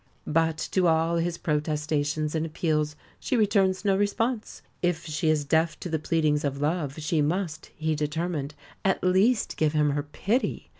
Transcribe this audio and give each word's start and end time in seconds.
But 0.25 0.57
to 0.71 0.87
all 0.87 1.17
his 1.17 1.37
protestations 1.37 2.33
and 2.33 2.43
appeals 2.43 2.95
she 3.19 3.37
returns 3.37 3.85
no 3.85 3.95
response. 3.95 4.63
If 4.81 5.05
she 5.05 5.29
is 5.29 5.45
deaf 5.45 5.79
to 5.79 5.89
the 5.89 5.99
pleadings 5.99 6.43
of 6.43 6.59
love 6.59 6.97
she 6.99 7.21
must, 7.21 7.67
he 7.75 7.93
determined, 7.93 8.55
at 8.83 9.03
least 9.03 9.57
give 9.57 9.73
him 9.73 9.91
her 9.91 10.01
pity. 10.01 10.69